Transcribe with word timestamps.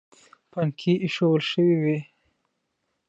پنکې 0.51 0.93
ایښوول 1.03 1.41
شوې 1.51 1.75
وې. 1.83 1.97